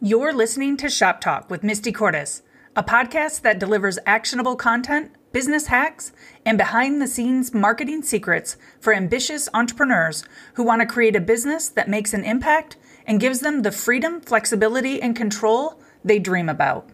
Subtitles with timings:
[0.00, 2.42] You're listening to Shop Talk with Misty Cordes,
[2.76, 6.12] a podcast that delivers actionable content, business hacks,
[6.46, 10.22] and behind the scenes marketing secrets for ambitious entrepreneurs
[10.54, 12.76] who want to create a business that makes an impact
[13.08, 16.88] and gives them the freedom, flexibility, and control they dream about.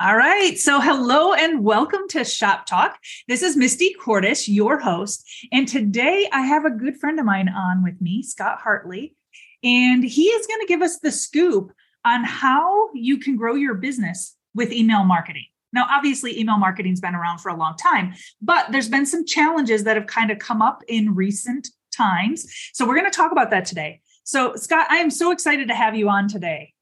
[0.00, 0.56] All right.
[0.56, 2.96] So, hello and welcome to Shop Talk.
[3.28, 5.22] This is Misty Cordes, your host.
[5.52, 9.14] And today I have a good friend of mine on with me, Scott Hartley.
[9.62, 11.72] And he is going to give us the scoop
[12.04, 15.46] on how you can grow your business with email marketing.
[15.72, 19.84] Now, obviously, email marketing's been around for a long time, but there's been some challenges
[19.84, 22.46] that have kind of come up in recent times.
[22.74, 24.00] So, we're going to talk about that today.
[24.24, 26.74] So, Scott, I am so excited to have you on today.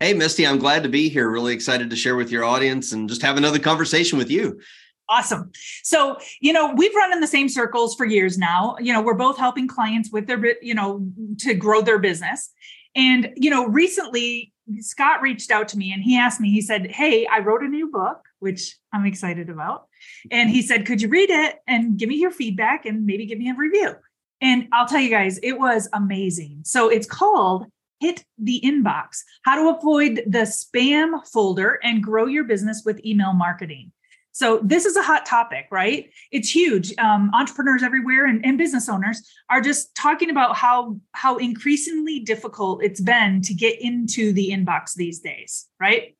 [0.00, 1.28] Hey, Misty, I'm glad to be here.
[1.28, 4.60] Really excited to share with your audience and just have another conversation with you.
[5.08, 5.52] Awesome.
[5.82, 8.76] So, you know, we've run in the same circles for years now.
[8.80, 11.06] You know, we're both helping clients with their, you know,
[11.40, 12.50] to grow their business.
[12.96, 16.90] And, you know, recently Scott reached out to me and he asked me, he said,
[16.90, 19.86] Hey, I wrote a new book, which I'm excited about.
[20.30, 23.38] And he said, Could you read it and give me your feedback and maybe give
[23.38, 23.94] me a review?
[24.40, 26.60] And I'll tell you guys, it was amazing.
[26.64, 27.66] So it's called
[28.00, 33.32] Hit the Inbox How to Avoid the Spam Folder and Grow Your Business with Email
[33.32, 33.92] Marketing.
[34.36, 36.10] So this is a hot topic, right?
[36.30, 36.92] It's huge.
[36.98, 42.84] Um, entrepreneurs everywhere and, and business owners are just talking about how how increasingly difficult
[42.84, 46.18] it's been to get into the inbox these days, right?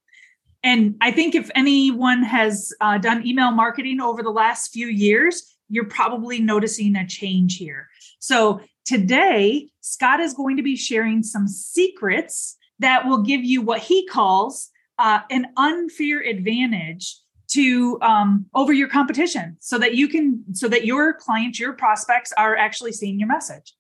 [0.65, 5.55] And I think if anyone has uh, done email marketing over the last few years,
[5.69, 7.87] you're probably noticing a change here.
[8.19, 13.81] So today, Scott is going to be sharing some secrets that will give you what
[13.81, 17.19] he calls uh, an unfair advantage
[17.49, 22.33] to um, over your competition so that you can so that your clients your prospects
[22.37, 23.75] are actually seeing your message.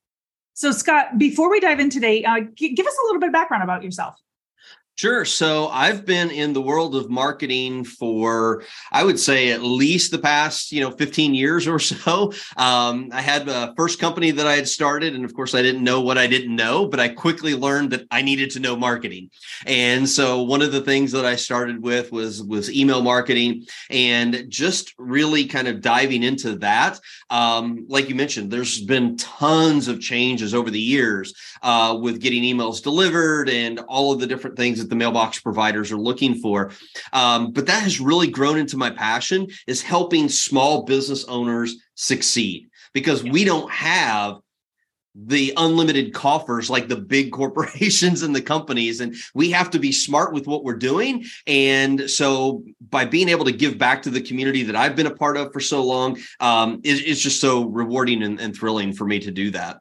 [0.55, 3.33] So scott before we dive in today uh, g- give us a little bit of
[3.33, 4.17] background about yourself
[4.97, 5.27] Sure.
[5.27, 10.19] So I've been in the world of marketing for, I would say, at least the
[10.19, 12.33] past, you know, 15 years or so.
[12.57, 15.85] Um, I had a first company that I had started, and of course, I didn't
[15.85, 19.31] know what I didn't know, but I quickly learned that I needed to know marketing.
[19.67, 24.45] And so one of the things that I started with was was email marketing, and
[24.49, 26.99] just really kind of diving into that.
[27.29, 32.43] Um, like you mentioned, there's been tons of changes over the years uh, with getting
[32.43, 36.71] emails delivered and all of the different things that the mailbox providers are looking for.
[37.13, 42.69] Um, but that has really grown into my passion is helping small business owners succeed
[42.93, 44.37] because we don't have
[45.19, 49.01] the unlimited coffers like the big corporations and the companies.
[49.01, 51.25] And we have to be smart with what we're doing.
[51.47, 55.15] And so by being able to give back to the community that i've been a
[55.15, 59.05] part of for so long um, it, it's just so rewarding and, and thrilling for
[59.05, 59.81] me to do that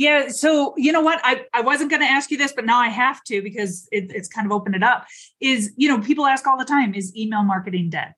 [0.00, 0.28] yeah.
[0.28, 1.20] So you know what?
[1.22, 4.10] I, I wasn't going to ask you this, but now I have to because it,
[4.14, 5.06] it's kind of opened it up.
[5.40, 8.14] Is, you know, people ask all the time, is email marketing dead?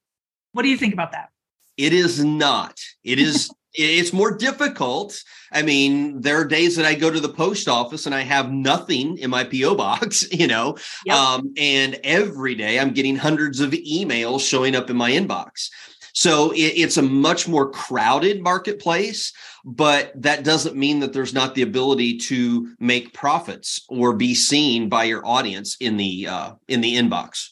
[0.53, 1.31] What do you think about that?
[1.77, 2.79] It is not.
[3.03, 5.21] It is it's more difficult.
[5.51, 8.53] I mean, there are days that I go to the post office and I have
[8.53, 11.17] nothing in my PO box, you know, yep.
[11.17, 15.69] um, and every day I'm getting hundreds of emails showing up in my inbox.
[16.13, 19.33] So it, it's a much more crowded marketplace,
[19.65, 24.89] but that doesn't mean that there's not the ability to make profits or be seen
[24.89, 27.49] by your audience in the uh, in the inbox.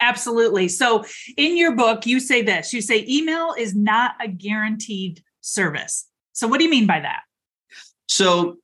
[0.00, 0.68] Absolutely.
[0.68, 1.04] So
[1.36, 2.72] in your book, you say this.
[2.72, 6.06] You say email is not a guaranteed service.
[6.32, 7.20] So what do you mean by that?
[8.08, 8.56] So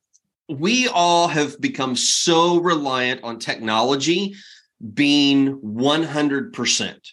[0.49, 4.35] we all have become so reliant on technology
[4.93, 7.11] being 100%.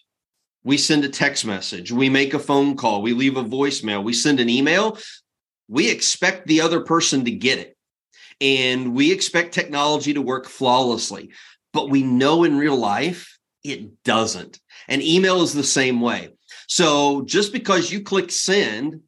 [0.64, 4.14] We send a text message, we make a phone call, we leave a voicemail, we
[4.14, 4.98] send an email.
[5.68, 7.76] We expect the other person to get it.
[8.40, 11.30] And we expect technology to work flawlessly.
[11.72, 14.60] But we know in real life, it doesn't.
[14.88, 16.30] And email is the same way.
[16.68, 19.00] So just because you click send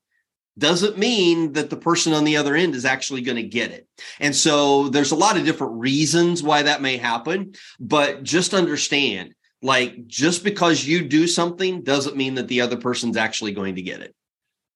[0.58, 3.86] doesn't mean that the person on the other end is actually going to get it.
[4.20, 9.34] And so there's a lot of different reasons why that may happen, but just understand
[9.66, 13.82] like just because you do something doesn't mean that the other person's actually going to
[13.82, 14.14] get it.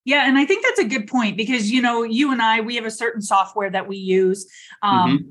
[0.05, 2.75] Yeah, and I think that's a good point because you know you and I we
[2.75, 4.51] have a certain software that we use.
[4.83, 5.27] Um, mm-hmm.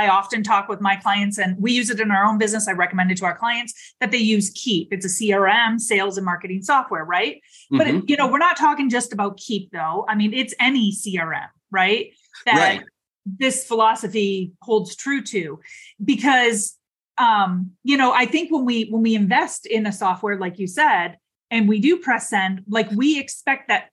[0.00, 2.68] I, I often talk with my clients, and we use it in our own business.
[2.68, 4.92] I recommend it to our clients that they use Keap.
[4.92, 7.36] It's a CRM, sales and marketing software, right?
[7.36, 7.78] Mm-hmm.
[7.78, 10.06] But it, you know we're not talking just about Keap though.
[10.08, 12.14] I mean it's any CRM, right?
[12.46, 12.84] That right.
[13.26, 15.60] this philosophy holds true to,
[16.02, 16.78] because
[17.22, 20.66] um, you know, I think when we when we invest in a software, like you
[20.66, 21.18] said,
[21.50, 23.90] and we do press send, like we expect that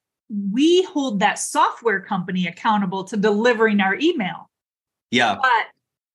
[0.52, 4.50] we hold that software company accountable to delivering our email.
[5.12, 5.36] Yeah.
[5.40, 5.66] But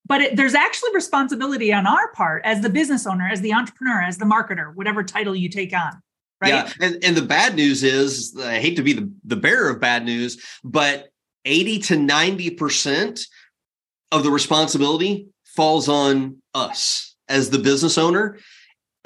[0.05, 4.01] but it, there's actually responsibility on our part as the business owner, as the entrepreneur,
[4.01, 5.93] as the marketer, whatever title you take on.
[6.41, 6.49] Right.
[6.49, 6.71] Yeah.
[6.81, 10.03] And, and the bad news is I hate to be the, the bearer of bad
[10.03, 11.07] news, but
[11.45, 13.25] 80 to 90%
[14.11, 18.37] of the responsibility falls on us as the business owner.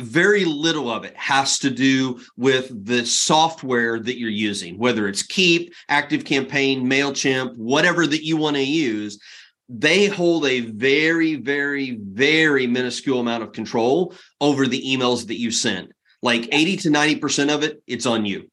[0.02, 5.24] Very little of it has to do with the software that you're using, whether it's
[5.24, 9.20] Keap, Active Campaign, MailChimp, whatever that you want to use.
[9.68, 15.52] They hold a very, very, very minuscule amount of control over the emails that you
[15.52, 15.94] send.
[16.22, 18.50] Like 80 to 90% of it, it's on you.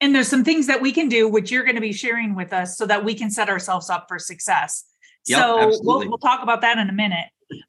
[0.00, 2.52] And there's some things that we can do, which you're going to be sharing with
[2.52, 4.84] us so that we can set ourselves up for success.
[5.26, 7.26] Yep, so we'll, we'll talk about that in a minute.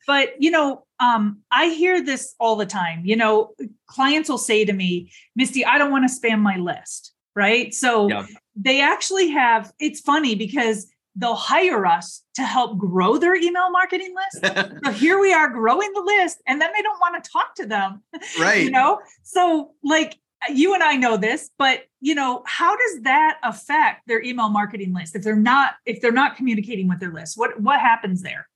[0.08, 3.06] But, you know, um, I hear this all the time.
[3.06, 3.54] You know,
[3.88, 7.14] clients will say to me, Misty, I don't want to spam my list.
[7.36, 7.74] Right.
[7.74, 13.72] So they actually have, it's funny because they'll hire us to help grow their email
[13.72, 14.56] marketing list.
[14.86, 17.66] so here we are growing the list and then they don't want to talk to
[17.66, 18.04] them.
[18.40, 18.64] Right.
[18.64, 20.18] you know, so like
[20.50, 24.94] you and I know this, but you know, how does that affect their email marketing
[24.94, 27.38] list if they're not if they're not communicating with their list?
[27.38, 28.48] What what happens there?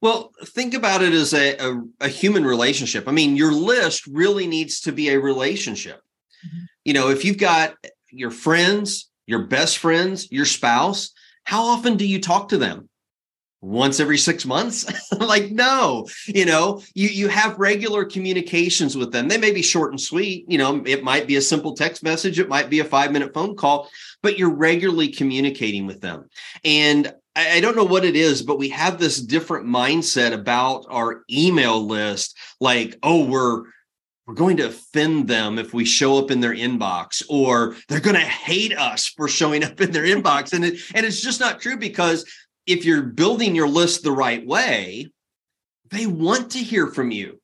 [0.00, 3.08] Well, think about it as a, a, a human relationship.
[3.08, 6.00] I mean, your list really needs to be a relationship.
[6.46, 6.64] Mm-hmm.
[6.84, 7.74] You know, if you've got
[8.10, 11.10] your friends, your best friends, your spouse,
[11.44, 12.88] how often do you talk to them?
[13.60, 14.86] Once every six months?
[15.18, 19.28] Like no you know you you have regular communications with them.
[19.28, 22.38] They may be short and sweet you know it might be a simple text message
[22.38, 23.90] it might be a five minute phone call
[24.22, 26.28] but you're regularly communicating with them.
[26.64, 30.86] And I, I don't know what it is but we have this different mindset about
[30.88, 33.64] our email list like oh we're
[34.28, 38.14] we're going to offend them if we show up in their inbox or they're going
[38.14, 40.52] to hate us for showing up in their inbox.
[40.52, 42.30] And it, and it's just not true because
[42.68, 45.10] if you're building your list the right way,
[45.90, 47.40] they want to hear from you.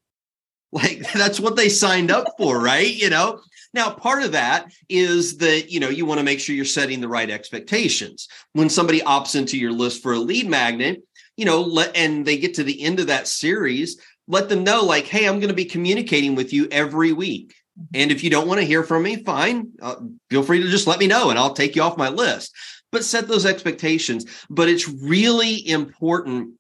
[0.71, 2.95] Like that's what they signed up for, right?
[2.95, 3.41] You know,
[3.73, 7.01] now part of that is that, you know, you want to make sure you're setting
[7.01, 8.29] the right expectations.
[8.53, 11.03] When somebody opts into your list for a lead magnet,
[11.37, 14.85] you know, let, and they get to the end of that series, let them know
[14.85, 17.55] like, hey, I'm going to be communicating with you every week.
[17.93, 19.73] And if you don't want to hear from me, fine.
[19.83, 19.97] Uh,
[20.31, 22.55] feel free to just let me know and I'll take you off my list
[22.95, 24.25] but set those expectations.
[24.49, 26.55] But it's really important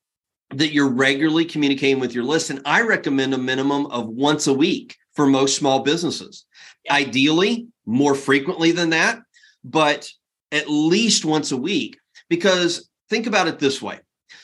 [0.50, 2.50] that you're regularly communicating with your list.
[2.50, 6.44] And I recommend a minimum of once a week for most small businesses.
[6.84, 6.94] Yeah.
[6.94, 9.20] Ideally, more frequently than that,
[9.62, 10.10] but
[10.50, 11.98] at least once a week.
[12.28, 14.00] Because think about it this way.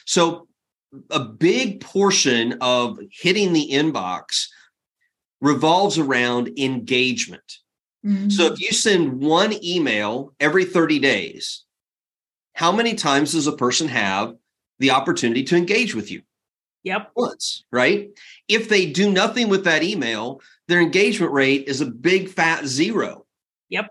[0.07, 0.47] So,
[1.11, 4.47] a big portion of hitting the inbox
[5.41, 7.59] revolves around engagement.
[8.07, 8.29] Mm-hmm.
[8.31, 11.65] So, if you send one email every 30 days,
[12.55, 14.35] how many times does a person have
[14.79, 16.23] the opportunity to engage with you?
[16.85, 17.11] Yep.
[17.14, 18.11] Once, right?
[18.49, 23.26] If they do nothing with that email, their engagement rate is a big fat zero.
[23.69, 23.88] Yep.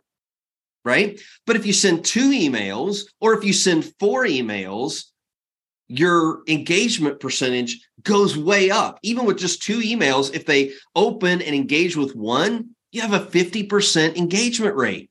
[0.84, 1.20] Right.
[1.46, 5.06] But if you send two emails or if you send four emails,
[5.88, 9.00] your engagement percentage goes way up.
[9.04, 13.26] Even with just two emails, if they open and engage with one, you have a
[13.26, 15.09] 50% engagement rate.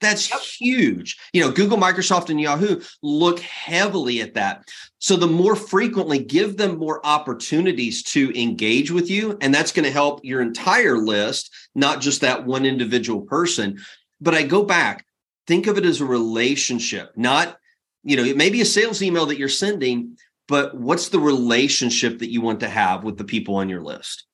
[0.00, 0.40] That's yep.
[0.40, 1.18] huge.
[1.32, 4.64] You know, Google, Microsoft, and Yahoo look heavily at that.
[4.98, 9.84] So the more frequently give them more opportunities to engage with you, and that's going
[9.84, 13.78] to help your entire list, not just that one individual person.
[14.20, 15.04] But I go back,
[15.46, 17.58] think of it as a relationship, not,
[18.02, 20.16] you know, it may be a sales email that you're sending,
[20.48, 24.24] but what's the relationship that you want to have with the people on your list?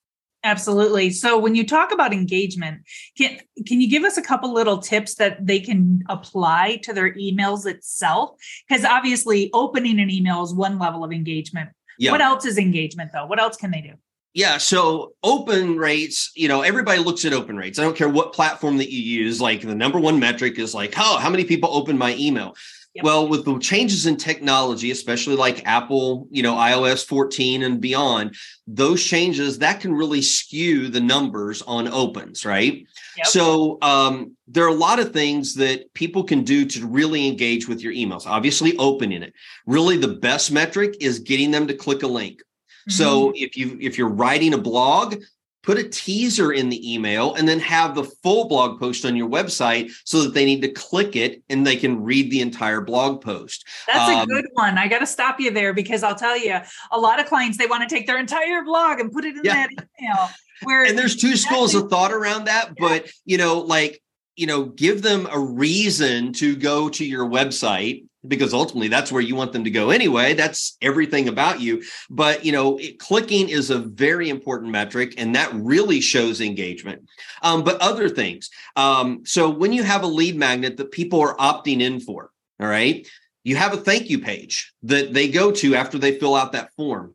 [0.47, 1.11] Absolutely.
[1.11, 2.83] So when you talk about engagement,
[3.19, 7.13] can can you give us a couple little tips that they can apply to their
[7.15, 8.31] emails itself?
[8.69, 11.71] Because obviously opening an email is one level of engagement.
[11.99, 12.13] Yeah.
[12.13, 13.27] What else is engagement though?
[13.27, 13.95] What else can they do?
[14.35, 17.79] Yeah, so open rates, you know, everybody looks at open rates.
[17.79, 19.41] I don't care what platform that you use.
[19.41, 22.55] Like the number one metric is like, oh, how many people open my email?
[22.97, 23.05] Yep.
[23.05, 28.35] Well, with the changes in technology, especially like Apple, you know, iOS 14 and beyond,
[28.67, 32.87] those changes that can really skew the numbers on opens, right?
[33.19, 33.27] Yep.
[33.27, 37.69] So um, there are a lot of things that people can do to really engage
[37.69, 38.27] with your emails.
[38.27, 39.35] Obviously, opening it.
[39.67, 42.41] Really, the best metric is getting them to click a link.
[42.89, 43.37] So mm-hmm.
[43.37, 45.17] if you if you're writing a blog,
[45.67, 49.29] put a teaser in the email and then have the full blog post on your
[49.29, 53.21] website so that they need to click it and they can read the entire blog
[53.21, 53.67] post.
[53.89, 54.79] That's um, a good one.
[54.79, 56.59] I got to stop you there because I'll tell you,
[56.93, 59.45] a lot of clients they want to take their entire blog and put it in
[59.45, 59.67] yeah.
[59.67, 59.71] that
[60.01, 60.31] email.
[60.63, 62.75] Where and there's two schools of thought around that, yeah.
[62.79, 64.01] but you know, like
[64.37, 69.23] you know, give them a reason to go to your website because ultimately that's where
[69.23, 70.35] you want them to go anyway.
[70.35, 71.83] That's everything about you.
[72.11, 77.09] But you know, it, clicking is a very important metric, and that really shows engagement.
[77.43, 78.51] Um, but other things.
[78.77, 82.31] Um, so when you have a lead magnet that people are opting in for,
[82.61, 83.07] all right,
[83.45, 86.73] you have a thank you page that they go to after they fill out that
[86.75, 87.15] form.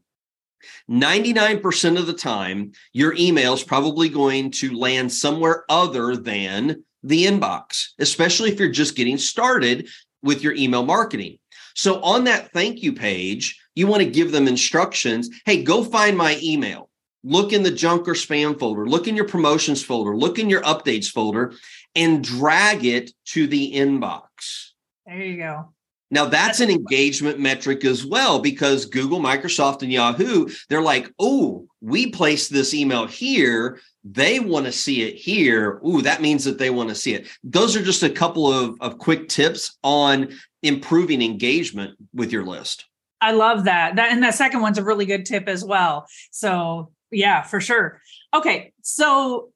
[0.89, 7.25] 99% of the time, your email is probably going to land somewhere other than the
[7.25, 9.89] inbox, especially if you're just getting started
[10.24, 11.38] with your email marketing.
[11.75, 15.30] So on that thank you page, you want to give them instructions.
[15.46, 16.90] Hey, go find my email.
[17.24, 20.62] Look in the junk or spam folder, look in your promotions folder, look in your
[20.63, 21.54] updates folder,
[21.96, 24.72] and drag it to the inbox.
[25.06, 25.74] There you go.
[26.10, 31.68] Now that's an engagement metric as well because Google, Microsoft, and Yahoo, they're like, oh,
[31.80, 33.80] we placed this email here.
[34.03, 35.79] They want to see it here.
[35.86, 37.27] Ooh, that means that they want to see it.
[37.43, 40.29] Those are just a couple of, of quick tips on
[40.63, 42.86] improving engagement with your list.
[43.22, 43.96] I love that.
[43.96, 46.08] That and that second one's a really good tip as well.
[46.31, 48.01] So yeah, for sure.
[48.34, 48.74] Okay.
[48.81, 49.51] So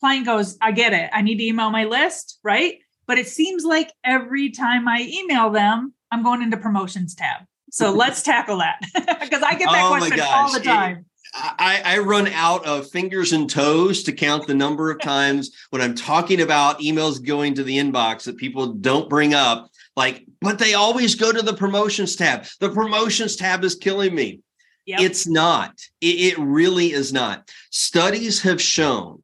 [0.00, 1.10] client goes, I get it.
[1.12, 2.78] I need to email my list, right?
[3.06, 7.42] But it seems like every time I email them, I'm going into promotions tab.
[7.70, 11.06] So let's tackle that because I get that oh question all the time.
[11.34, 15.80] I, I, run out of fingers and toes to count the number of times when
[15.80, 19.70] I'm talking about emails going to the inbox that people don't bring up.
[19.96, 22.46] Like, but they always go to the promotions tab.
[22.58, 24.40] The promotions tab is killing me.
[24.86, 25.00] Yep.
[25.00, 25.78] It's not.
[26.00, 27.48] It, it really is not.
[27.70, 29.22] Studies have shown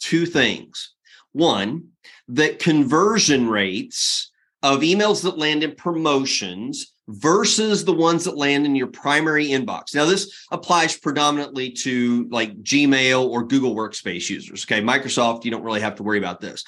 [0.00, 0.92] two things.
[1.32, 1.90] One,
[2.28, 4.30] that conversion rates
[4.62, 9.94] of emails that land in promotions versus the ones that land in your primary inbox.
[9.94, 14.64] Now, this applies predominantly to like Gmail or Google Workspace users.
[14.64, 14.80] Okay.
[14.80, 16.64] Microsoft, you don't really have to worry about this.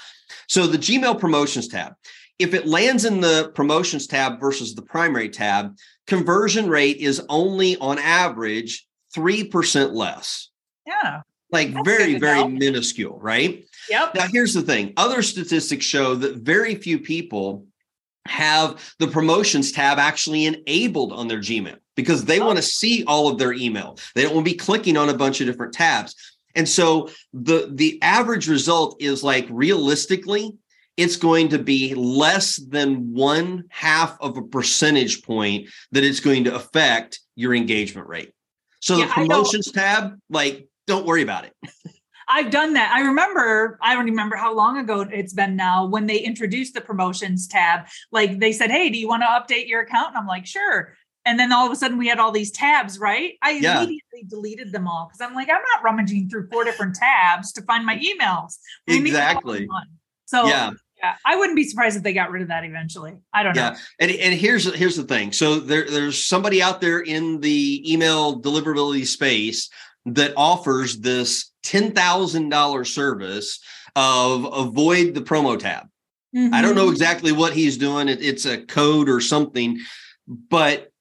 [0.48, 1.94] So, the Gmail promotions tab,
[2.38, 5.76] if it lands in the promotions tab versus the primary tab,
[6.06, 10.50] conversion rate is only on average 3% less.
[10.86, 11.22] Yeah.
[11.50, 12.48] Like That's very, very know.
[12.48, 13.64] minuscule, right?
[13.88, 14.14] Yep.
[14.14, 17.66] Now, here's the thing other statistics show that very few people
[18.28, 22.46] have the promotions tab actually enabled on their Gmail because they oh.
[22.46, 23.98] want to see all of their email.
[24.14, 26.14] They don't want to be clicking on a bunch of different tabs.
[26.54, 30.56] And so the the average result is like realistically
[30.96, 36.44] it's going to be less than one half of a percentage point that it's going
[36.44, 38.32] to affect your engagement rate.
[38.80, 41.52] So yeah, the promotions tab, like, don't worry about it.
[42.28, 42.92] I've done that.
[42.92, 46.80] I remember, I don't remember how long ago it's been now when they introduced the
[46.80, 47.86] promotions tab.
[48.10, 50.08] Like they said, Hey, do you want to update your account?
[50.08, 50.94] And I'm like, sure.
[51.24, 53.34] And then all of a sudden we had all these tabs, right?
[53.42, 53.78] I yeah.
[53.78, 57.62] immediately deleted them all because I'm like, I'm not rummaging through four different tabs to
[57.62, 58.58] find my emails.
[58.86, 59.68] We exactly.
[60.26, 60.70] So yeah.
[61.02, 63.12] Yeah, I wouldn't be surprised if they got rid of that eventually.
[63.30, 63.70] I don't yeah.
[63.70, 63.76] know.
[64.00, 65.30] And, and here's here's the thing.
[65.30, 69.68] So there, there's somebody out there in the email deliverability space
[70.06, 73.60] that offers this $10,000 service
[73.94, 75.86] of avoid the promo tab.
[76.34, 76.54] Mm-hmm.
[76.54, 76.92] I don't know mm-hmm.
[76.92, 78.08] exactly what he's doing.
[78.08, 79.78] It, it's a code or something,
[80.26, 80.92] but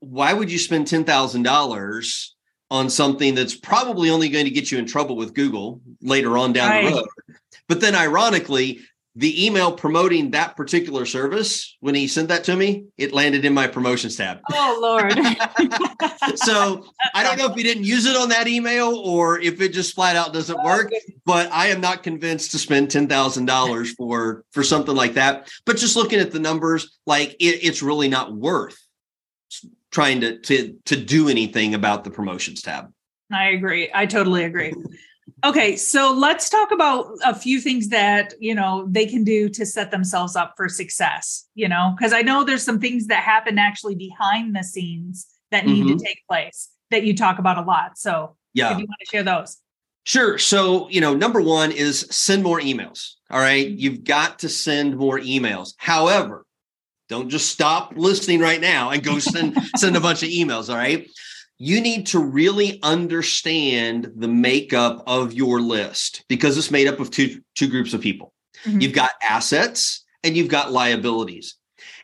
[0.00, 2.28] why would you spend $10,000
[2.70, 6.52] on something that's probably only going to get you in trouble with Google later on
[6.52, 6.84] down right.
[6.84, 7.08] the road?
[7.68, 8.80] But then ironically,
[9.16, 13.54] the email promoting that particular service when he sent that to me it landed in
[13.54, 14.40] my promotions tab.
[14.52, 15.18] Oh lord.
[16.36, 19.72] So i don't know if he didn't use it on that email or if it
[19.72, 20.92] just flat out doesn't oh, work
[21.24, 25.48] but i am not convinced to spend $10000 for for something like that.
[25.64, 28.78] But just looking at the numbers like it, it's really not worth
[29.90, 32.92] trying to to to do anything about the promotions tab.
[33.32, 33.90] I agree.
[33.94, 34.74] I totally agree
[35.44, 39.66] Okay, so let's talk about a few things that, you know, they can do to
[39.66, 43.58] set themselves up for success, you know, because I know there's some things that happen
[43.58, 45.96] actually behind the scenes that need mm-hmm.
[45.96, 47.98] to take place that you talk about a lot.
[47.98, 48.72] So, yeah.
[48.72, 49.58] if you want to share those.
[50.04, 50.38] Sure.
[50.38, 53.14] So, you know, number one is send more emails.
[53.30, 53.66] All right?
[53.66, 53.78] mm-hmm.
[53.78, 55.74] You've got to send more emails.
[55.76, 56.46] However,
[57.08, 60.70] don't just stop listening right now and go send send a bunch of emails.
[60.70, 61.06] All right
[61.58, 67.10] you need to really understand the makeup of your list because it's made up of
[67.10, 68.32] two two groups of people.
[68.64, 68.80] Mm-hmm.
[68.80, 71.56] You've got assets and you've got liabilities.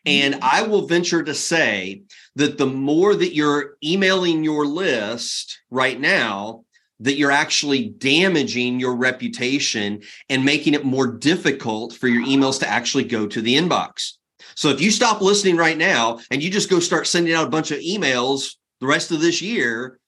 [0.07, 0.49] And mm-hmm.
[0.51, 2.03] I will venture to say
[2.37, 6.65] that the more that you're emailing your list right now,
[7.01, 12.69] that you're actually damaging your reputation and making it more difficult for your emails to
[12.69, 14.13] actually go to the inbox.
[14.55, 17.51] So if you stop listening right now and you just go start sending out a
[17.51, 20.01] bunch of emails the rest of this year,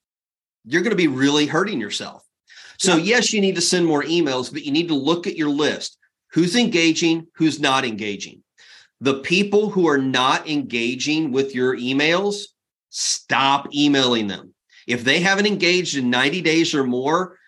[0.65, 2.25] you're going to be really hurting yourself.
[2.77, 5.49] So, yes, you need to send more emails, but you need to look at your
[5.49, 5.97] list.
[6.33, 7.29] Who's engaging?
[7.37, 8.43] Who's not engaging?
[9.01, 12.47] The people who are not engaging with your emails,
[12.91, 14.53] stop emailing them.
[14.89, 17.39] If they haven't engaged in 90 days or more,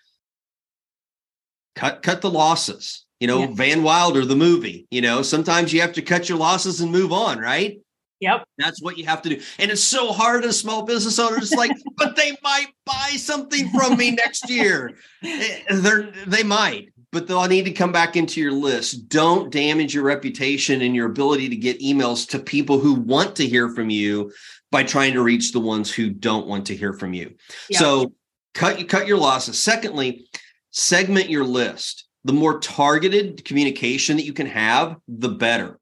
[1.75, 3.05] cut cut the losses.
[3.19, 3.47] You know, yeah.
[3.51, 7.11] Van Wilder, the movie, you know, sometimes you have to cut your losses and move
[7.11, 7.79] on, right?
[8.19, 8.45] Yep.
[8.57, 9.41] That's what you have to do.
[9.59, 13.97] And it's so hard as small business owners, like, but they might buy something from
[13.97, 14.97] me next year.
[15.23, 19.07] Eh, they're they might, but they'll need to come back into your list.
[19.09, 23.47] Don't damage your reputation and your ability to get emails to people who want to
[23.47, 24.31] hear from you
[24.71, 27.35] by trying to reach the ones who don't want to hear from you.
[27.69, 27.79] Yep.
[27.79, 28.13] So
[28.53, 29.59] cut cut your losses.
[29.59, 30.27] Secondly,
[30.71, 32.05] segment your list.
[32.23, 35.79] The more targeted communication that you can have, the better.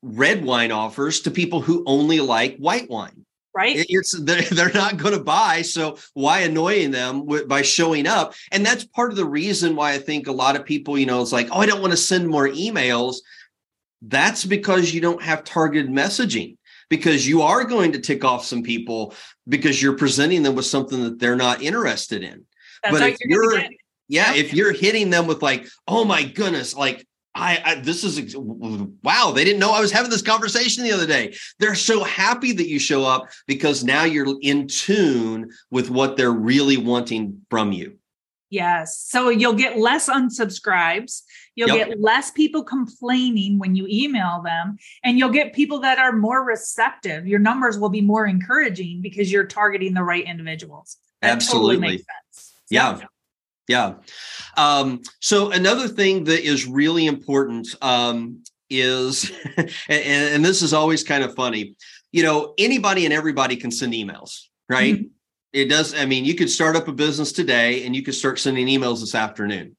[0.02, 3.24] red wine offers to people who only like white wine?
[3.54, 3.84] Right.
[3.88, 5.62] It's they're, they're not going to buy.
[5.62, 8.34] So why annoying them with, by showing up?
[8.52, 11.20] And that's part of the reason why I think a lot of people, you know,
[11.20, 13.16] it's like, oh, I don't want to send more emails.
[14.00, 16.56] That's because you don't have targeted messaging
[16.88, 19.12] because you are going to tick off some people
[19.48, 22.44] because you're presenting them with something that they're not interested in.
[22.84, 23.60] That's but if you're,
[24.08, 28.02] you're yeah, if you're hitting them with like, oh my goodness, like I, I, this
[28.02, 31.34] is wow they didn't know i was having this conversation the other day.
[31.58, 36.32] They're so happy that you show up because now you're in tune with what they're
[36.32, 37.98] really wanting from you.
[38.50, 38.98] Yes.
[38.98, 41.22] So you'll get less unsubscribes.
[41.54, 41.88] You'll yep.
[41.88, 46.44] get less people complaining when you email them and you'll get people that are more
[46.44, 47.26] receptive.
[47.26, 50.96] Your numbers will be more encouraging because you're targeting the right individuals.
[51.20, 51.76] That absolutely.
[51.76, 52.54] totally makes sense.
[52.70, 52.98] Yeah.
[52.98, 53.06] yeah.
[53.68, 53.94] Yeah.
[54.56, 61.04] Um, so another thing that is really important um, is, and, and, this is always
[61.04, 61.76] kind of funny,
[62.10, 64.94] you know, anybody and everybody can send emails, right?
[64.94, 65.08] Mm-hmm.
[65.52, 65.94] It does.
[65.94, 69.00] I mean, you could start up a business today and you could start sending emails
[69.00, 69.76] this afternoon.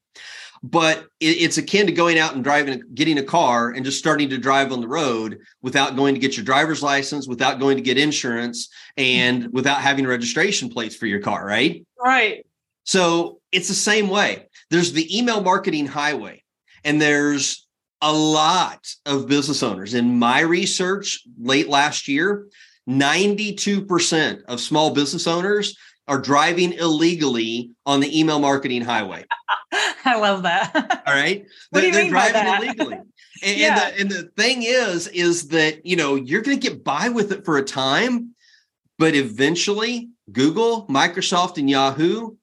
[0.62, 4.28] But it, it's akin to going out and driving, getting a car and just starting
[4.30, 7.82] to drive on the road without going to get your driver's license, without going to
[7.82, 11.84] get insurance, and without having registration plates for your car, right?
[12.02, 12.44] Right.
[12.90, 14.48] So it's the same way.
[14.68, 16.42] There's the email marketing highway,
[16.82, 17.68] and there's
[18.02, 19.94] a lot of business owners.
[19.94, 22.48] In my research late last year,
[22.88, 29.24] 92% of small business owners are driving illegally on the email marketing highway.
[30.04, 31.04] I love that.
[31.06, 31.46] All right.
[31.70, 32.62] What they're, do you mean driving by that?
[32.64, 32.98] illegally.
[33.42, 33.90] And, yeah.
[33.96, 37.08] and, the, and the thing is, is that, you know, you're going to get by
[37.08, 38.34] with it for a time,
[38.98, 42.36] but eventually Google, Microsoft, and Yahoo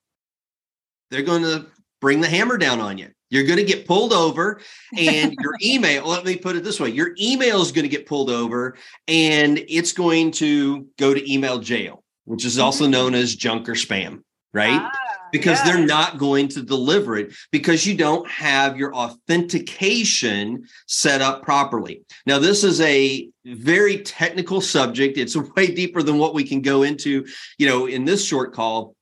[1.10, 1.66] they're going to
[2.02, 3.10] bring the hammer down on you.
[3.30, 4.62] You're going to get pulled over,
[4.98, 8.06] and your email, let me put it this way your email is going to get
[8.06, 12.92] pulled over, and it's going to go to email jail, which is also mm-hmm.
[12.92, 14.22] known as junk or spam,
[14.54, 14.80] right?
[14.82, 14.92] Ah,
[15.32, 21.44] because they're not going to deliver it because you don't have your authentication set up
[21.44, 22.04] properly.
[22.26, 25.18] Now, this is a very technical subject.
[25.18, 27.26] It's way deeper than what we can go into,
[27.58, 28.96] you know, in this short call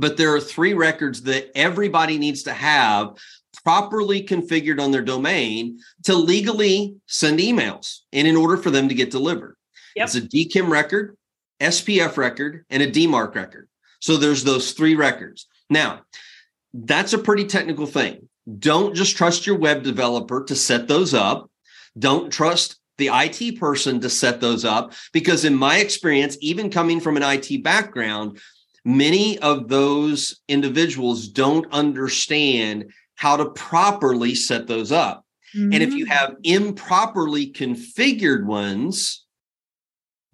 [0.00, 3.18] but there are three records that everybody needs to have
[3.62, 8.94] properly configured on their domain to legally send emails and in order for them to
[8.94, 9.56] get delivered.
[9.94, 10.04] Yep.
[10.04, 11.16] It's a DKIM record,
[11.60, 13.68] SPF record, and a DMARC record.
[14.00, 15.46] So there's those three records.
[15.68, 16.00] Now,
[16.72, 18.28] that's a pretty technical thing.
[18.58, 21.50] Don't just trust your web developer to set those up.
[21.98, 27.00] Don't trust the IT person to set those up because, in my experience, even coming
[27.00, 28.38] from an IT background,
[28.84, 35.24] many of those individuals don't understand how to properly set those up.
[35.56, 35.72] Mm-hmm.
[35.72, 36.10] And if you mm.
[36.10, 39.24] have improperly configured ones,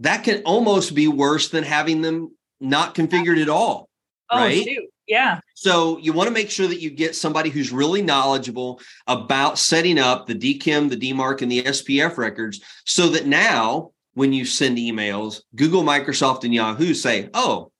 [0.00, 3.88] that can almost be worse than having them not configured at all.
[4.30, 4.62] Oh, right?
[4.62, 4.90] Shoot.
[5.06, 5.40] Yeah.
[5.54, 9.98] So you want to make sure that you get somebody who's really knowledgeable about setting
[9.98, 14.78] up the DKIM, the DMARC, and the SPF records so that now when you send
[14.78, 17.70] emails, Google, Microsoft, and Yahoo say, oh,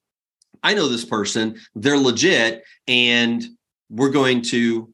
[0.63, 3.45] I know this person, they're legit, and
[3.91, 4.93] we're going to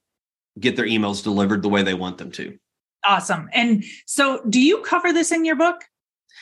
[0.61, 2.59] get their emails delivered the way they want them to.
[3.05, 3.49] Awesome.
[3.53, 5.83] And so do you cover this in your book?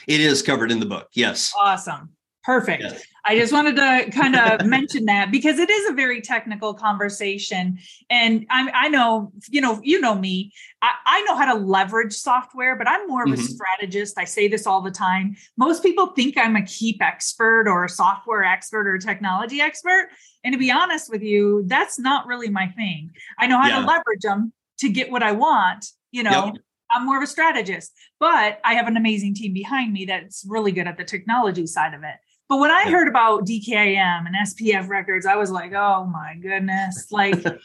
[0.07, 1.09] It is covered in the book.
[1.15, 1.53] Yes.
[1.59, 2.11] Awesome.
[2.43, 2.83] Perfect.
[2.83, 3.05] Yes.
[3.27, 7.79] I just wanted to kind of mention that because it is a very technical conversation.
[8.09, 12.15] And I, I know, you know, you know me, I, I, know how to leverage
[12.15, 13.41] software, but I'm more of mm-hmm.
[13.41, 14.19] a strategist.
[14.19, 15.37] I say this all the time.
[15.59, 20.09] Most people think I'm a Keap expert or a software expert or a technology expert.
[20.43, 23.11] And to be honest with you, that's not really my thing.
[23.39, 23.81] I know how yeah.
[23.81, 26.47] to leverage them to get what I want, you know.
[26.47, 26.55] Yep.
[26.93, 30.73] I'm more of a strategist, but I have an amazing team behind me that's really
[30.73, 32.17] good at the technology side of it.
[32.51, 37.07] But when I heard about DKIM and SPF records, I was like, oh my goodness,
[37.13, 37.61] like it,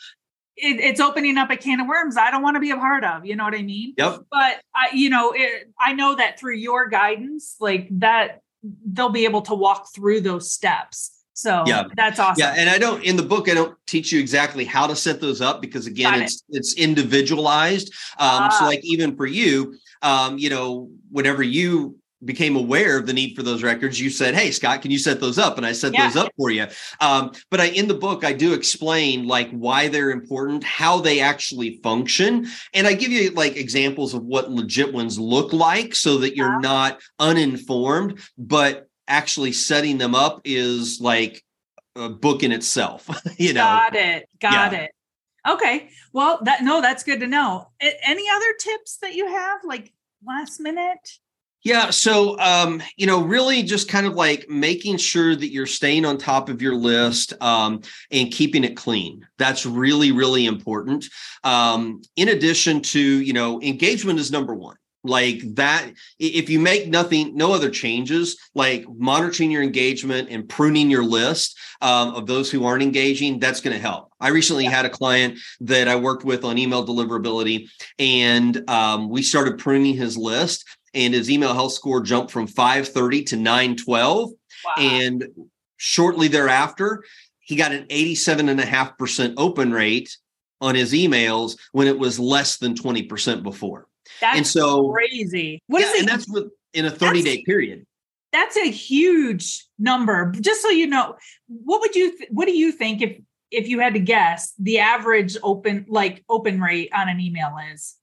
[0.58, 3.26] it's opening up a can of worms I don't want to be a part of.
[3.26, 3.96] You know what I mean?
[3.98, 4.26] Yep.
[4.32, 8.42] But I, you know, it, I know that through your guidance, like that,
[8.86, 11.12] they'll be able to walk through those steps.
[11.34, 12.40] So yeah, that's awesome.
[12.40, 15.20] Yeah, and I don't in the book I don't teach you exactly how to set
[15.20, 16.58] those up because again it's it.
[16.58, 17.92] it's individualized.
[18.20, 18.68] Um, So ah.
[18.68, 23.44] like even for you, um, you know, whenever you became aware of the need for
[23.44, 26.08] those records, you said, "Hey, Scott, can you set those up?" And I set yeah.
[26.08, 26.68] those up for you.
[27.00, 31.20] Um, but I, in the book, I do explain like why they're important, how they
[31.20, 36.18] actually function, and I give you like examples of what legit ones look like, so
[36.20, 36.60] that you're yeah.
[36.60, 38.20] not uninformed.
[38.38, 41.44] But actually setting them up is like
[41.96, 43.10] a book in itself.
[43.38, 44.80] you know, got it, got yeah.
[44.80, 44.92] it.
[45.48, 47.70] Okay, well, that no, that's good to know.
[47.80, 49.94] Any other tips that you have, like
[50.26, 51.20] last minute?
[51.66, 51.90] Yeah.
[51.90, 56.20] So, um, you know, really just kind of like making sure that you're staying on
[56.20, 59.28] top of your list um, and keeping it clean.
[59.40, 61.06] That's really, really important.
[61.44, 66.88] Um, in addition to, you know, engagement is number one like that if you make
[66.88, 72.50] nothing no other changes like monitoring your engagement and pruning your list um, of those
[72.50, 76.26] who aren't engaging that's going to help i recently had a client that i worked
[76.26, 81.74] with on email deliverability and um, we started pruning his list and his email health
[81.74, 84.32] score jumped from 530 to 912.
[84.66, 84.74] Wow.
[84.78, 85.28] And
[85.78, 87.04] shortly thereafter,
[87.40, 90.18] he got an 87.5% open rate
[90.62, 93.88] on his emails when it was less than 20% before.
[94.22, 95.62] That's and so crazy.
[95.68, 96.00] What yeah, is it?
[96.00, 97.86] And that's with, in a 30 day period.
[98.32, 100.32] That's a huge number.
[100.40, 101.16] Just so you know,
[101.48, 103.20] what would you th- what do you think if
[103.52, 107.96] if you had to guess the average open like open rate on an email is?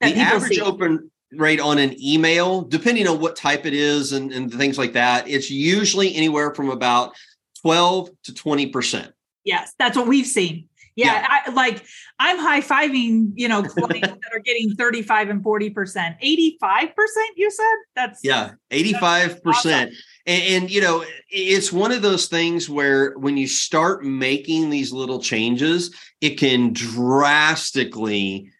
[0.00, 0.60] The average see?
[0.60, 4.92] open rate on an email, depending on what type it is and, and things like
[4.92, 7.14] that, it's usually anywhere from about
[7.62, 9.12] 12 to 20%.
[9.44, 10.68] Yes, that's what we've seen.
[10.96, 11.26] Yeah, yeah.
[11.46, 11.84] I, like
[12.20, 15.74] I'm high fiving, you know, clients that are getting 35 and 40%.
[15.74, 16.88] 85%,
[17.36, 17.64] you said?
[17.96, 19.00] That's yeah, 85%.
[19.00, 19.70] That's awesome.
[19.72, 19.92] and,
[20.26, 25.20] and, you know, it's one of those things where when you start making these little
[25.20, 28.50] changes, it can drastically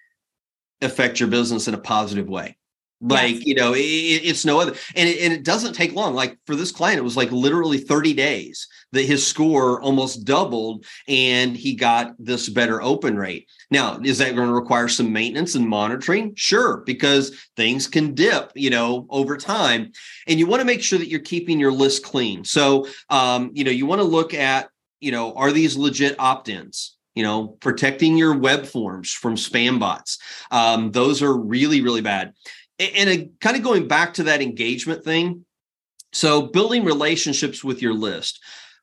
[0.82, 2.56] affect your business in a positive way.
[3.00, 3.46] Like yes.
[3.46, 6.14] you know it, it's no other and it, and it doesn't take long.
[6.14, 10.86] Like for this client it was like literally 30 days that his score almost doubled
[11.06, 13.48] and he got this better open rate.
[13.70, 16.34] Now is that going to require some maintenance and monitoring?
[16.36, 19.92] Sure because things can dip you know over time
[20.26, 22.44] and you want to make sure that you're keeping your list clean.
[22.44, 26.93] So um, you know you want to look at you know are these legit opt-ins
[27.14, 30.18] you know protecting your web forms from spam bots.
[30.50, 32.32] Um, those are really really bad.
[32.78, 35.44] And a, kind of going back to that engagement thing
[36.12, 38.40] so building relationships with your list.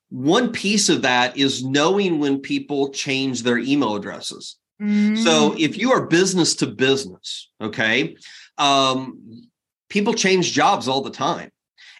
[0.10, 4.58] One piece of that is knowing when people change their email addresses.
[4.82, 5.24] Mm.
[5.24, 8.16] so if you are business to business okay
[8.58, 9.48] um,
[9.90, 11.52] people change jobs all the time.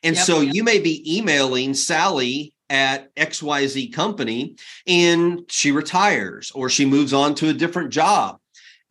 [0.04, 0.56] And yep, so yep.
[0.56, 4.56] you may be emailing sally at xyz company
[4.88, 8.40] and she retires or she moves on to a different job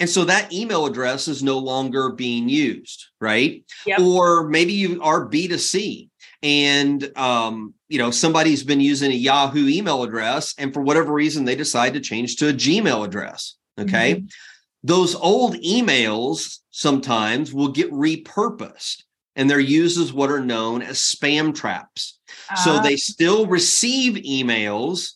[0.01, 3.63] and so that email address is no longer being used, right?
[3.85, 4.01] Yep.
[4.01, 6.09] Or maybe you are B2C
[6.43, 11.45] and um, you know somebody's been using a Yahoo email address and for whatever reason
[11.45, 13.57] they decide to change to a Gmail address.
[13.79, 14.15] Okay.
[14.15, 14.27] Mm-hmm.
[14.83, 19.05] those old emails sometimes will get repurposed
[19.41, 22.19] and they're used as what are known as spam traps.
[22.51, 22.81] Uh, so ah.
[22.83, 25.13] they still receive emails,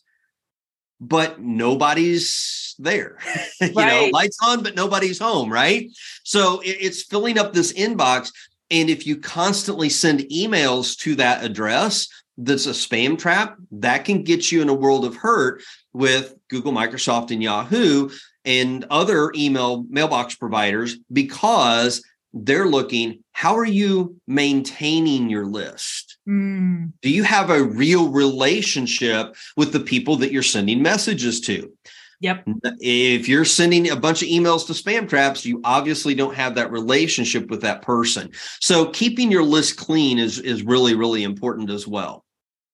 [0.99, 3.19] but nobody's there.
[3.61, 5.91] you know, lights on, but nobody's home, right?
[6.23, 8.31] So it, it's filling up this inbox.
[8.71, 14.23] And if you constantly send emails to that address, that's a spam trap that can
[14.23, 15.61] get you in a world of hurt
[15.93, 18.09] with Google, Microsoft, and Yahoo
[18.43, 22.03] and other email mailbox providers because
[22.35, 26.17] they're looking how are you maintaining your list?
[26.27, 26.91] Mm.
[27.03, 31.71] do you have a real relationship with the people that you're sending messages to?
[32.21, 32.45] Yep.
[32.79, 36.71] If you're sending a bunch of emails to spam traps you obviously don't have that
[36.71, 38.31] relationship with that person.
[38.59, 42.25] So keeping your list clean is is really really important as well.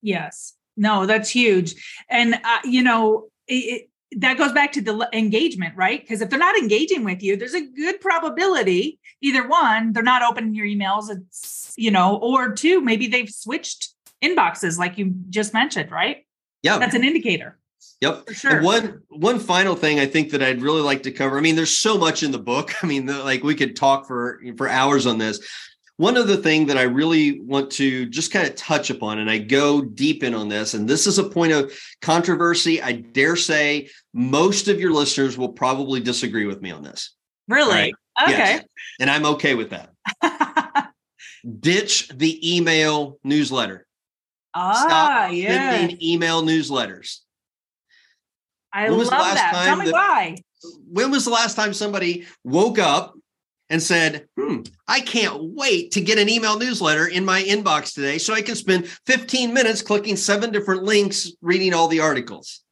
[0.02, 0.54] Yes.
[0.78, 1.76] No that's huge.
[2.10, 6.02] And uh, you know it, that goes back to the engagement, right?
[6.02, 10.24] Because if they're not engaging with you, there's a good probability either one, they're not
[10.24, 13.90] opening your emails, it's, you know, or two, maybe they've switched
[14.24, 16.26] inboxes, like you just mentioned, right?
[16.64, 16.78] Yeah.
[16.78, 17.58] That's an indicator.
[18.02, 18.28] Yep.
[18.28, 18.56] For sure.
[18.58, 21.38] And one one final thing I think that I'd really like to cover.
[21.38, 22.74] I mean, there's so much in the book.
[22.84, 25.40] I mean, the, like we could talk for for hours on this.
[25.98, 29.38] One other thing that I really want to just kind of touch upon, and I
[29.38, 32.82] go deep in on this, and this is a point of controversy.
[32.82, 37.16] I dare say most of your listeners will probably disagree with me on this.
[37.48, 37.74] Really?
[37.76, 37.94] Right?
[38.24, 38.38] Okay.
[38.38, 38.66] Yes.
[39.00, 40.94] And I'm okay with that.
[41.60, 43.86] Ditch the email newsletter.
[44.54, 45.72] Ah, Stop yeah.
[45.72, 47.20] sending email newsletters.
[48.74, 49.52] I love that.
[49.66, 50.36] Tell me that, why.
[50.88, 53.16] When was the last time somebody woke up
[53.72, 58.18] and said, hmm, I can't wait to get an email newsletter in my inbox today
[58.18, 62.64] so I can spend 15 minutes clicking seven different links reading all the articles.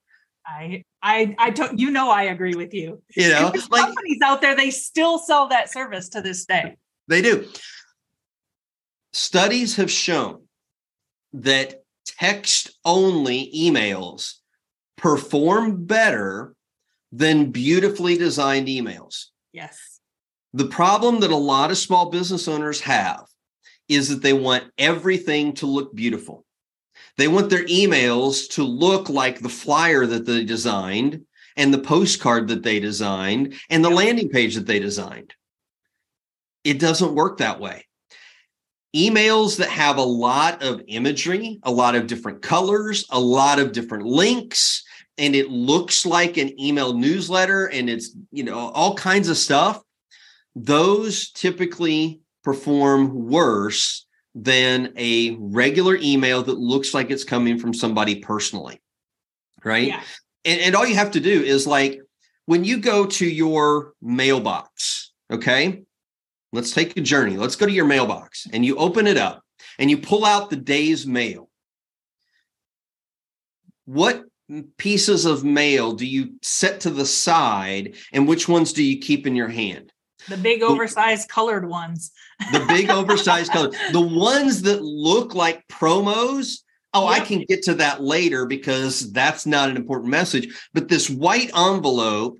[0.45, 3.01] I I I don't you know I agree with you.
[3.15, 6.75] You know, like companies out there, they still sell that service to this day.
[7.07, 7.47] They do.
[9.13, 10.43] Studies have shown
[11.33, 14.33] that text only emails
[14.97, 16.55] perform better
[17.11, 19.27] than beautifully designed emails.
[19.53, 19.77] Yes.
[20.53, 23.25] The problem that a lot of small business owners have
[23.87, 26.45] is that they want everything to look beautiful.
[27.17, 32.47] They want their emails to look like the flyer that they designed and the postcard
[32.47, 35.33] that they designed and the landing page that they designed.
[36.63, 37.85] It doesn't work that way.
[38.95, 43.71] Emails that have a lot of imagery, a lot of different colors, a lot of
[43.71, 44.83] different links,
[45.17, 49.83] and it looks like an email newsletter and it's, you know, all kinds of stuff
[50.55, 58.15] those typically perform worse than a regular email that looks like it's coming from somebody
[58.15, 58.81] personally.
[59.63, 59.87] Right.
[59.87, 60.01] Yeah.
[60.45, 62.01] And, and all you have to do is like
[62.45, 65.83] when you go to your mailbox, okay,
[66.53, 67.37] let's take a journey.
[67.37, 69.43] Let's go to your mailbox and you open it up
[69.77, 71.49] and you pull out the day's mail.
[73.85, 74.23] What
[74.77, 79.27] pieces of mail do you set to the side and which ones do you keep
[79.27, 79.91] in your hand?
[80.29, 82.11] The big oversized colored ones.
[82.51, 83.71] the big oversized color.
[83.91, 86.59] The ones that look like promos.
[86.93, 87.21] Oh, yep.
[87.21, 90.69] I can get to that later because that's not an important message.
[90.73, 92.39] But this white envelope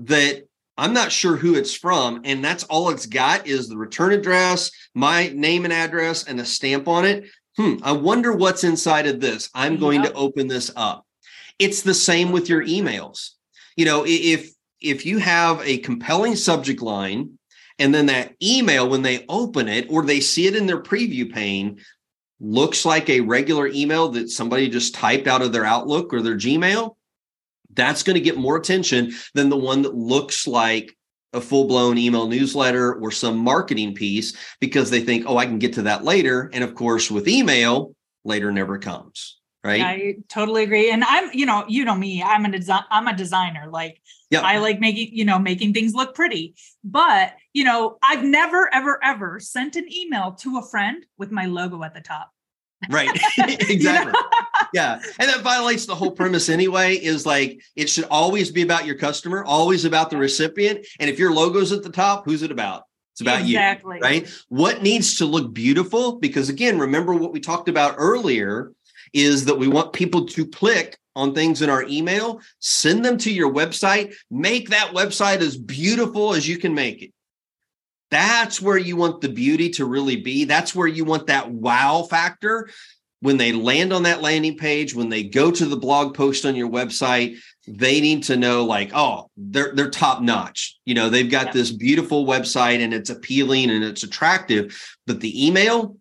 [0.00, 0.44] that
[0.78, 4.70] I'm not sure who it's from, and that's all it's got is the return address,
[4.94, 7.24] my name and address, and a stamp on it.
[7.58, 9.50] Hmm, I wonder what's inside of this.
[9.54, 10.12] I'm going yep.
[10.12, 11.04] to open this up.
[11.58, 13.32] It's the same with your emails.
[13.76, 14.50] You know, if
[14.80, 17.38] if you have a compelling subject line
[17.78, 21.32] and then that email when they open it or they see it in their preview
[21.32, 21.80] pane
[22.40, 26.36] looks like a regular email that somebody just typed out of their outlook or their
[26.36, 26.94] gmail
[27.74, 30.96] that's going to get more attention than the one that looks like
[31.32, 35.74] a full-blown email newsletter or some marketing piece because they think oh i can get
[35.74, 36.50] to that later.
[36.52, 41.46] And of course with email later never comes right i totally agree and i'm you
[41.46, 44.42] know you know me i'm a design i'm a designer like yeah.
[44.42, 46.54] I like making, you know, making things look pretty.
[46.84, 51.46] But, you know, I've never, ever, ever sent an email to a friend with my
[51.46, 52.30] logo at the top.
[52.88, 53.10] Right.
[53.38, 54.12] exactly.
[54.72, 55.00] yeah.
[55.18, 58.96] And that violates the whole premise anyway, is like it should always be about your
[58.96, 60.86] customer, always about the recipient.
[61.00, 62.84] And if your logo's at the top, who's it about?
[63.14, 63.96] It's about exactly.
[63.96, 64.02] you.
[64.02, 64.44] Right.
[64.48, 66.20] What needs to look beautiful?
[66.20, 68.72] Because again, remember what we talked about earlier
[69.12, 73.32] is that we want people to click on things in our email, send them to
[73.32, 77.12] your website, make that website as beautiful as you can make it.
[78.10, 80.44] That's where you want the beauty to really be.
[80.44, 82.68] That's where you want that wow factor
[83.20, 86.56] when they land on that landing page, when they go to the blog post on
[86.56, 87.38] your website.
[87.68, 91.52] they need to know like oh they're they're top notch you know they've got yeah.
[91.52, 95.96] this beautiful website and it's appealing and it's attractive but the email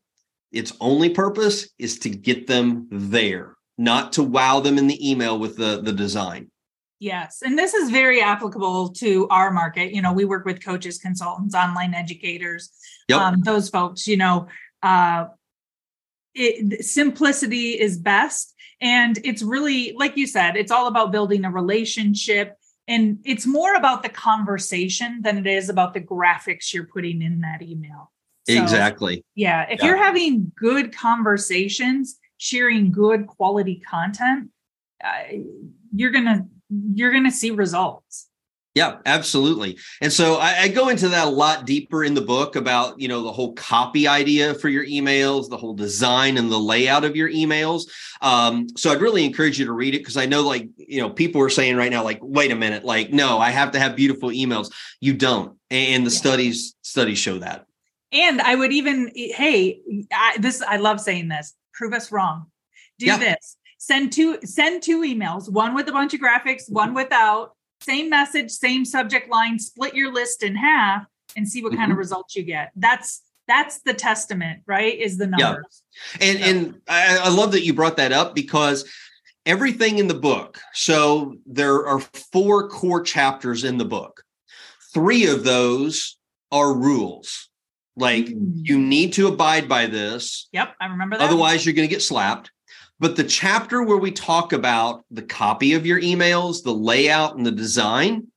[0.52, 5.40] its only purpose is to get them there not to wow them in the email
[5.40, 6.50] with the the design
[7.00, 10.98] yes and this is very applicable to our market you know we work with coaches
[10.98, 12.72] consultants online educators
[13.08, 13.20] yep.
[13.20, 14.48] um, those folks you know
[14.84, 15.26] uh,
[16.34, 21.52] it, simplicity is best and it's really, like you said, it's all about building a
[21.52, 22.58] relationship.
[22.88, 27.42] And it's more about the conversation than it is about the graphics you're putting in
[27.42, 28.12] that email.
[28.50, 29.24] So, exactly.
[29.36, 29.68] Yeah.
[29.70, 29.88] If yeah.
[29.88, 34.50] you're having good conversations, sharing good quality content,
[35.04, 35.24] uh,
[35.94, 36.46] you're going to
[36.94, 38.30] you're going to see results.
[38.76, 39.80] Yeah, absolutely.
[40.00, 43.08] And so I, I, go into that a lot deeper in the book about, you
[43.08, 47.16] know, the whole copy idea for your emails, the whole design and the layout of
[47.16, 47.90] your emails.
[48.22, 51.10] Um, so I'd really encourage you to read it because I know like, you know,
[51.10, 53.96] people are saying right now, like, wait a minute, like, no, I have to have
[53.96, 54.72] beautiful emails.
[55.02, 55.58] You don't.
[55.72, 56.18] And the yeah.
[56.18, 57.66] studies, studies show that.
[58.12, 62.48] And I would even, hey, I, this, I love saying this, prove us wrong.
[62.98, 63.18] Do yeah.
[63.18, 63.58] this.
[63.78, 68.52] Send two, send two emails, one with a bunch of graphics, one without same message,
[68.52, 71.06] same subject line, split your list in half
[71.38, 71.80] and see what mm-hmm.
[71.80, 72.00] kind of mm-hmm.
[72.00, 72.72] results you get.
[72.76, 74.96] That's that's the testament, right?
[75.00, 75.84] Is the numbers.
[76.20, 76.28] Yeah.
[76.28, 76.46] And so.
[76.46, 78.88] and I, I love that you brought that up because
[79.46, 80.60] everything in the book.
[80.74, 84.24] So there are four core chapters in the book.
[84.94, 86.18] Three of those
[86.52, 87.49] are rules.
[87.96, 88.52] Like mm.
[88.64, 90.48] you need to abide by this.
[90.52, 91.24] Yep, I remember that.
[91.24, 92.52] Otherwise, you're going to get slapped.
[93.00, 97.46] But the chapter where we talk about the copy of your emails, the layout, and
[97.46, 98.28] the design,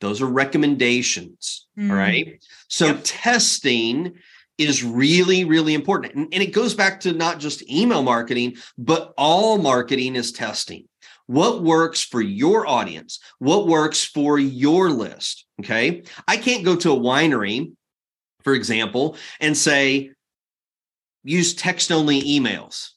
[0.00, 1.66] those are recommendations.
[1.78, 1.90] Mm.
[1.90, 2.42] All right.
[2.68, 3.00] So yep.
[3.02, 4.14] testing
[4.58, 6.14] is really, really important.
[6.14, 10.84] And, and it goes back to not just email marketing, but all marketing is testing.
[11.26, 13.20] What works for your audience?
[13.38, 15.46] What works for your list?
[15.60, 16.02] Okay.
[16.28, 17.72] I can't go to a winery,
[18.42, 20.10] for example, and say,
[21.22, 22.90] use text only emails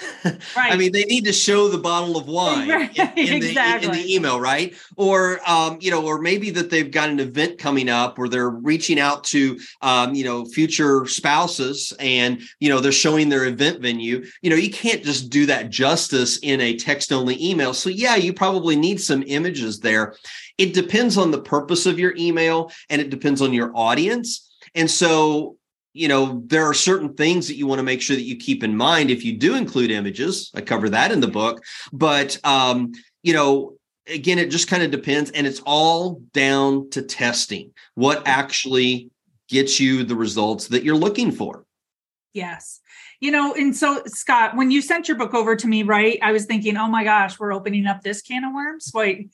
[0.24, 0.72] Right.
[0.72, 2.96] I mean, they need to show the bottle of wine right.
[2.96, 3.88] in, in, exactly.
[3.88, 4.74] the, in, the, email, right?
[4.96, 8.50] Or, um, you know, or maybe that they've got an event coming up where they're
[8.50, 13.82] reaching out to, um, you know, future spouses and, you know, they're showing their event
[13.82, 14.24] venue.
[14.42, 17.74] You know, you can't just do that justice in a text only email.
[17.74, 20.14] So, yeah, you probably need some images there.
[20.56, 24.53] It depends on the purpose of your email and it depends on your audience.
[24.74, 25.56] And so,
[25.92, 28.64] you know, there are certain things that you want to make sure that you keep
[28.64, 30.50] in mind if you do include images.
[30.54, 33.74] I cover that in the book, but um, you know,
[34.08, 39.10] again, it just kind of depends, and it's all down to testing what actually
[39.48, 41.64] gets you the results that you're looking for.
[42.32, 42.80] Yes.
[43.20, 46.32] You know, and so Scott, when you sent your book over to me, right, I
[46.32, 48.90] was thinking, oh my gosh, we're opening up this can of worms.
[48.92, 49.30] Wait,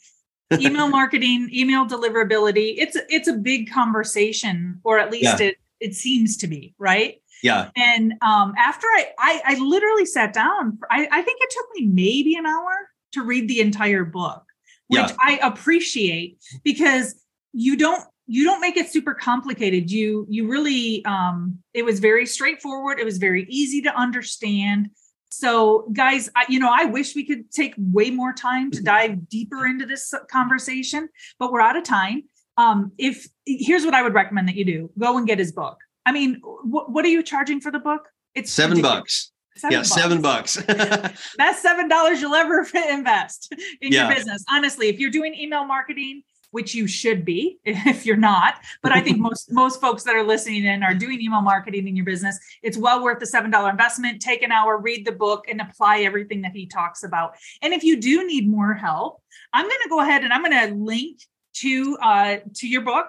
[0.52, 5.48] email marketing, email deliverability, it's it's a big conversation, or at least yeah.
[5.48, 7.22] it it seems to be right?
[7.42, 7.70] Yeah.
[7.76, 11.86] And um after i i, I literally sat down I, I think it took me
[11.86, 14.44] maybe an hour to read the entire book
[14.88, 15.16] which yeah.
[15.24, 17.14] i appreciate because
[17.52, 19.90] you don't you don't make it super complicated.
[19.90, 23.00] You you really um it was very straightforward.
[23.00, 24.90] It was very easy to understand
[25.30, 29.28] so guys I, you know i wish we could take way more time to dive
[29.28, 32.24] deeper into this conversation but we're out of time
[32.60, 35.78] um, if here's what I would recommend that you do: go and get his book.
[36.04, 38.08] I mean, wh- what are you charging for the book?
[38.34, 39.00] It's seven ridiculous.
[39.00, 39.32] bucks.
[39.56, 39.90] Seven yeah, bucks.
[39.90, 41.26] seven bucks.
[41.38, 44.06] That's seven dollars you'll ever invest in yeah.
[44.06, 44.44] your business.
[44.50, 49.00] Honestly, if you're doing email marketing, which you should be if you're not, but I
[49.00, 52.38] think most most folks that are listening in are doing email marketing in your business.
[52.62, 54.20] It's well worth the seven dollar investment.
[54.20, 57.34] Take an hour, read the book, and apply everything that he talks about.
[57.62, 60.68] And if you do need more help, I'm going to go ahead and I'm going
[60.68, 61.20] to link
[61.54, 63.06] to uh, to your book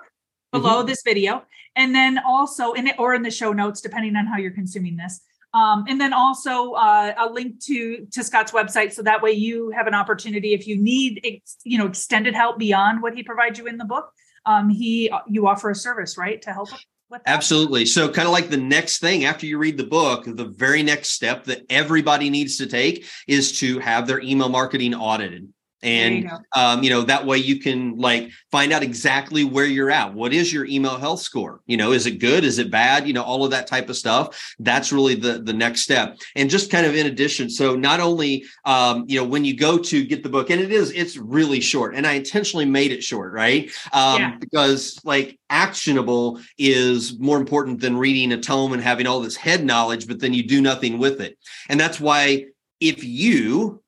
[0.51, 0.87] below mm-hmm.
[0.87, 1.43] this video,
[1.75, 4.97] and then also in it or in the show notes, depending on how you're consuming
[4.97, 5.21] this.
[5.53, 9.69] Um, and then also uh, a link to to Scott's website, so that way you
[9.71, 13.59] have an opportunity if you need ex, you know extended help beyond what he provides
[13.59, 14.11] you in the book.
[14.45, 16.69] Um, he you offer a service right to help.
[17.09, 17.33] With that.
[17.33, 17.85] Absolutely.
[17.85, 21.09] So, kind of like the next thing after you read the book, the very next
[21.09, 25.49] step that everybody needs to take is to have their email marketing audited
[25.83, 29.91] and you, um, you know that way you can like find out exactly where you're
[29.91, 30.13] at.
[30.13, 31.61] What is your email health score?
[31.65, 32.43] You know is it good?
[32.43, 33.07] Is it bad?
[33.07, 34.55] You know all of that type of stuff.
[34.59, 36.17] That's really the the next step.
[36.35, 39.77] And just kind of in addition so not only um, you know when you go
[39.77, 43.03] to get the book and it is it's really short and i intentionally made it
[43.03, 43.71] short right?
[43.93, 44.37] Um, yeah.
[44.39, 49.63] because like actionable is more important than reading a tome and having all this head
[49.63, 51.37] knowledge but then you do nothing with it.
[51.69, 52.45] And that's why
[52.79, 53.81] if you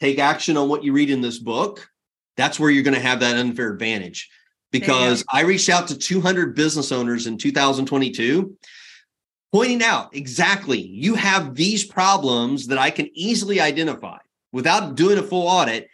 [0.00, 1.88] take action on what you read in this book
[2.38, 4.30] that's where you're going to have that unfair advantage.
[4.70, 8.56] Because I reached out to 200 business owners in 2022
[9.50, 14.18] pointing out exactly you have these problems that I can easily identify
[14.52, 15.88] without doing a full audit.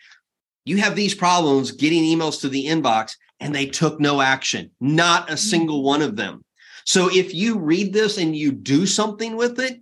[0.65, 5.31] You have these problems getting emails to the inbox and they took no action, not
[5.31, 6.45] a single one of them.
[6.85, 9.81] So if you read this and you do something with it,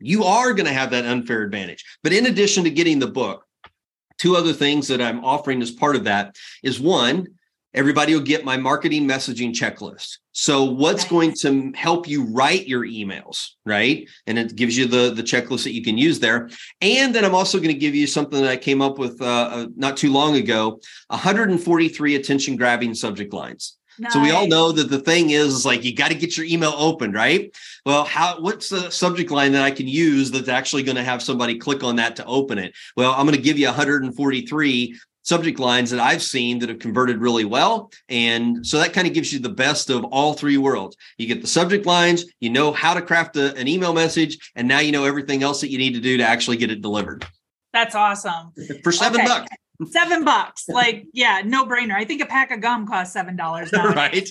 [0.00, 1.82] you are going to have that unfair advantage.
[2.02, 3.47] But in addition to getting the book,
[4.18, 7.28] two other things that I'm offering as part of that is one,
[7.74, 10.18] everybody will get my marketing messaging checklist.
[10.32, 11.10] So what's nice.
[11.10, 14.08] going to help you write your emails, right?
[14.26, 16.48] And it gives you the the checklist that you can use there.
[16.80, 19.24] And then I'm also going to give you something that I came up with uh,
[19.24, 23.77] uh, not too long ago, 143 attention grabbing subject lines.
[23.98, 24.12] Nice.
[24.12, 26.46] So we all know that the thing is, is like you got to get your
[26.46, 27.54] email opened, right?
[27.84, 31.22] Well, how what's the subject line that I can use that's actually going to have
[31.22, 32.74] somebody click on that to open it?
[32.96, 37.18] Well, I'm going to give you 143 subject lines that I've seen that have converted
[37.18, 37.90] really well.
[38.08, 40.96] And so that kind of gives you the best of all three worlds.
[41.18, 44.66] You get the subject lines, you know how to craft a, an email message, and
[44.66, 47.26] now you know everything else that you need to do to actually get it delivered.
[47.74, 48.52] That's awesome.
[48.82, 49.28] For seven okay.
[49.28, 49.50] bucks
[49.86, 50.68] seven bucks.
[50.68, 51.94] Like, yeah, no brainer.
[51.94, 53.72] I think a pack of gum costs seven dollars.
[53.72, 54.28] right.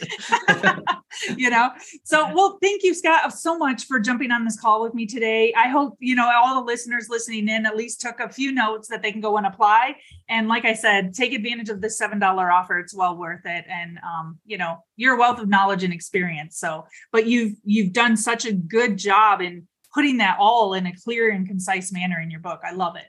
[1.37, 1.71] you know.
[2.03, 5.53] So, well, thank you, Scott, so much for jumping on this call with me today.
[5.55, 8.87] I hope you know all the listeners listening in at least took a few notes
[8.89, 9.95] that they can go and apply.
[10.29, 12.79] And like I said, take advantage of this seven dollar offer.
[12.79, 13.65] It's well worth it.
[13.69, 16.57] And um, you know, you're wealth of knowledge and experience.
[16.59, 20.93] So, but you've you've done such a good job in putting that all in a
[20.93, 22.61] clear and concise manner in your book.
[22.63, 23.05] I love it.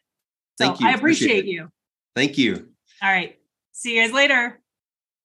[0.58, 0.88] So Thank you.
[0.88, 1.68] I appreciate, appreciate you.
[2.14, 2.68] Thank you.
[3.02, 3.38] All right.
[3.72, 4.60] See you guys later.